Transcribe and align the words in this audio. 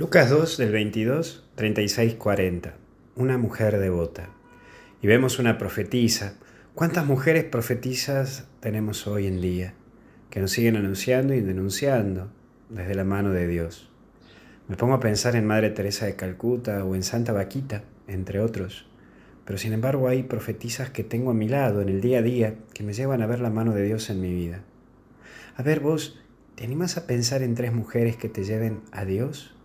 Lucas 0.00 0.30
2 0.30 0.56
del 0.56 0.72
22, 0.72 1.44
36, 1.56 2.14
40. 2.14 2.74
Una 3.16 3.36
mujer 3.36 3.78
devota. 3.78 4.30
Y 5.02 5.06
vemos 5.06 5.38
una 5.38 5.58
profetisa. 5.58 6.38
¿Cuántas 6.74 7.04
mujeres 7.04 7.44
profetizas 7.44 8.48
tenemos 8.60 9.06
hoy 9.06 9.26
en 9.26 9.42
día 9.42 9.74
que 10.30 10.40
nos 10.40 10.52
siguen 10.52 10.76
anunciando 10.76 11.34
y 11.34 11.42
denunciando 11.42 12.32
desde 12.70 12.94
la 12.94 13.04
mano 13.04 13.30
de 13.32 13.46
Dios? 13.46 13.90
Me 14.68 14.76
pongo 14.78 14.94
a 14.94 15.00
pensar 15.00 15.36
en 15.36 15.46
Madre 15.46 15.68
Teresa 15.68 16.06
de 16.06 16.16
Calcuta 16.16 16.82
o 16.82 16.94
en 16.94 17.02
Santa 17.02 17.34
Vaquita, 17.34 17.84
entre 18.08 18.40
otros. 18.40 18.86
Pero 19.44 19.58
sin 19.58 19.74
embargo 19.74 20.08
hay 20.08 20.22
profetisas 20.22 20.88
que 20.88 21.04
tengo 21.04 21.32
a 21.32 21.34
mi 21.34 21.46
lado 21.46 21.82
en 21.82 21.90
el 21.90 22.00
día 22.00 22.20
a 22.20 22.22
día 22.22 22.54
que 22.72 22.84
me 22.84 22.94
llevan 22.94 23.20
a 23.20 23.26
ver 23.26 23.40
la 23.40 23.50
mano 23.50 23.74
de 23.74 23.82
Dios 23.82 24.08
en 24.08 24.22
mi 24.22 24.32
vida. 24.32 24.62
A 25.56 25.62
ver 25.62 25.80
vos, 25.80 26.18
¿te 26.54 26.64
animas 26.64 26.96
a 26.96 27.06
pensar 27.06 27.42
en 27.42 27.54
tres 27.54 27.74
mujeres 27.74 28.16
que 28.16 28.30
te 28.30 28.44
lleven 28.44 28.80
a 28.92 29.04
Dios? 29.04 29.59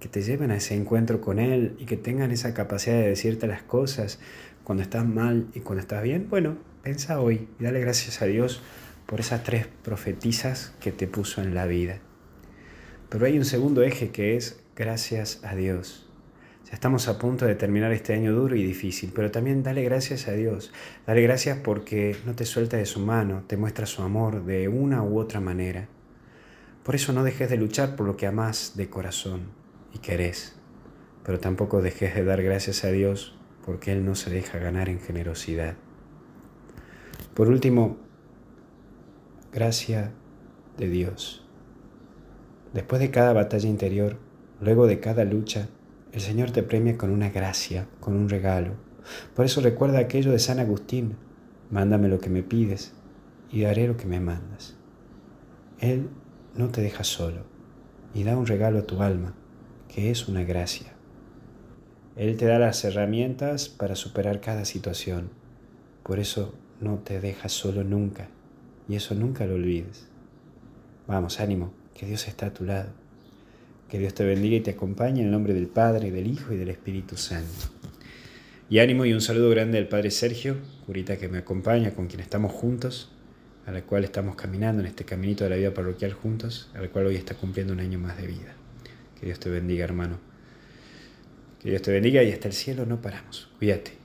Que 0.00 0.08
te 0.08 0.22
lleven 0.22 0.50
a 0.50 0.56
ese 0.56 0.74
encuentro 0.74 1.20
con 1.20 1.38
Él 1.38 1.76
y 1.78 1.84
que 1.84 1.98
tengan 1.98 2.30
esa 2.30 2.54
capacidad 2.54 2.96
de 2.96 3.08
decirte 3.08 3.46
las 3.46 3.62
cosas 3.62 4.18
cuando 4.64 4.82
estás 4.82 5.06
mal 5.06 5.48
y 5.54 5.60
cuando 5.60 5.82
estás 5.82 6.02
bien, 6.02 6.28
bueno, 6.30 6.56
piensa 6.82 7.20
hoy 7.20 7.48
y 7.60 7.64
dale 7.64 7.80
gracias 7.80 8.22
a 8.22 8.26
Dios 8.26 8.62
por 9.04 9.20
esas 9.20 9.44
tres 9.44 9.66
profetizas 9.82 10.72
que 10.80 10.90
te 10.90 11.06
puso 11.06 11.42
en 11.42 11.54
la 11.54 11.66
vida. 11.66 11.98
Pero 13.10 13.26
hay 13.26 13.36
un 13.36 13.44
segundo 13.44 13.82
eje 13.82 14.10
que 14.10 14.36
es 14.36 14.60
gracias 14.74 15.40
a 15.44 15.54
Dios. 15.54 16.06
Ya 16.64 16.74
estamos 16.74 17.08
a 17.08 17.18
punto 17.18 17.44
de 17.44 17.56
terminar 17.56 17.92
este 17.92 18.14
año 18.14 18.32
duro 18.32 18.54
y 18.54 18.62
difícil, 18.62 19.12
pero 19.14 19.30
también 19.30 19.62
dale 19.62 19.82
gracias 19.82 20.28
a 20.28 20.32
Dios. 20.32 20.72
Dale 21.06 21.20
gracias 21.20 21.58
porque 21.58 22.16
no 22.24 22.34
te 22.34 22.46
suelta 22.46 22.76
de 22.76 22.86
su 22.86 23.00
mano, 23.00 23.42
te 23.46 23.56
muestra 23.56 23.84
su 23.86 24.02
amor 24.02 24.44
de 24.44 24.68
una 24.68 25.02
u 25.02 25.18
otra 25.18 25.40
manera. 25.40 25.88
Por 26.84 26.94
eso 26.94 27.12
no 27.12 27.24
dejes 27.24 27.50
de 27.50 27.56
luchar 27.56 27.96
por 27.96 28.06
lo 28.06 28.16
que 28.16 28.26
amas 28.26 28.74
de 28.76 28.88
corazón 28.88 29.59
y 29.92 29.98
querés, 29.98 30.56
pero 31.24 31.38
tampoco 31.38 31.82
dejes 31.82 32.14
de 32.14 32.24
dar 32.24 32.42
gracias 32.42 32.84
a 32.84 32.88
Dios 32.88 33.36
porque 33.64 33.92
Él 33.92 34.04
no 34.04 34.14
se 34.14 34.30
deja 34.30 34.58
ganar 34.58 34.88
en 34.88 35.00
generosidad. 35.00 35.74
Por 37.34 37.48
último, 37.48 37.98
gracia 39.52 40.12
de 40.76 40.88
Dios. 40.88 41.46
Después 42.72 43.00
de 43.00 43.10
cada 43.10 43.32
batalla 43.32 43.68
interior, 43.68 44.16
luego 44.60 44.86
de 44.86 45.00
cada 45.00 45.24
lucha, 45.24 45.68
el 46.12 46.20
Señor 46.20 46.50
te 46.50 46.62
premia 46.62 46.96
con 46.96 47.10
una 47.10 47.30
gracia, 47.30 47.86
con 48.00 48.16
un 48.16 48.28
regalo. 48.28 48.74
Por 49.34 49.44
eso 49.44 49.60
recuerda 49.60 49.98
aquello 49.98 50.32
de 50.32 50.38
San 50.38 50.58
Agustín, 50.58 51.16
mándame 51.70 52.08
lo 52.08 52.18
que 52.18 52.30
me 52.30 52.42
pides 52.42 52.92
y 53.50 53.62
daré 53.62 53.86
lo 53.86 53.96
que 53.96 54.06
me 54.06 54.20
mandas. 54.20 54.76
Él 55.78 56.08
no 56.54 56.68
te 56.68 56.80
deja 56.80 57.04
solo 57.04 57.44
y 58.14 58.24
da 58.24 58.36
un 58.36 58.46
regalo 58.46 58.80
a 58.80 58.86
tu 58.86 59.02
alma 59.02 59.34
que 59.92 60.10
es 60.10 60.28
una 60.28 60.44
gracia. 60.44 60.92
Él 62.16 62.36
te 62.36 62.46
da 62.46 62.58
las 62.58 62.84
herramientas 62.84 63.68
para 63.68 63.96
superar 63.96 64.40
cada 64.40 64.64
situación. 64.64 65.30
Por 66.04 66.18
eso 66.18 66.54
no 66.80 66.98
te 66.98 67.20
dejas 67.20 67.52
solo 67.52 67.82
nunca. 67.82 68.28
Y 68.88 68.96
eso 68.96 69.14
nunca 69.14 69.46
lo 69.46 69.54
olvides. 69.54 70.06
Vamos, 71.06 71.40
ánimo, 71.40 71.72
que 71.94 72.06
Dios 72.06 72.28
está 72.28 72.46
a 72.46 72.54
tu 72.54 72.64
lado. 72.64 72.90
Que 73.88 73.98
Dios 73.98 74.14
te 74.14 74.24
bendiga 74.24 74.56
y 74.56 74.60
te 74.60 74.72
acompañe 74.72 75.20
en 75.20 75.26
el 75.26 75.32
nombre 75.32 75.54
del 75.54 75.66
Padre, 75.66 76.10
del 76.12 76.28
Hijo 76.28 76.52
y 76.52 76.56
del 76.56 76.70
Espíritu 76.70 77.16
Santo. 77.16 77.68
Y 78.68 78.78
ánimo 78.78 79.04
y 79.04 79.12
un 79.12 79.20
saludo 79.20 79.50
grande 79.50 79.78
al 79.78 79.88
Padre 79.88 80.12
Sergio, 80.12 80.56
curita 80.86 81.18
que 81.18 81.28
me 81.28 81.38
acompaña, 81.38 81.92
con 81.92 82.06
quien 82.06 82.20
estamos 82.20 82.52
juntos, 82.52 83.10
a 83.66 83.72
la 83.72 83.82
cual 83.82 84.04
estamos 84.04 84.36
caminando 84.36 84.82
en 84.82 84.86
este 84.86 85.04
caminito 85.04 85.42
de 85.42 85.50
la 85.50 85.56
vida 85.56 85.74
parroquial 85.74 86.12
juntos, 86.12 86.70
a 86.74 86.80
la 86.80 86.88
cual 86.88 87.06
hoy 87.06 87.16
está 87.16 87.34
cumpliendo 87.34 87.72
un 87.72 87.80
año 87.80 87.98
más 87.98 88.16
de 88.16 88.28
vida. 88.28 88.59
Que 89.20 89.26
Dios 89.26 89.38
te 89.38 89.50
bendiga, 89.50 89.84
hermano. 89.84 90.18
Que 91.60 91.70
Dios 91.70 91.82
te 91.82 91.92
bendiga 91.92 92.22
y 92.22 92.32
hasta 92.32 92.48
el 92.48 92.54
cielo 92.54 92.86
no 92.86 93.02
paramos. 93.02 93.50
Cuídate. 93.58 93.99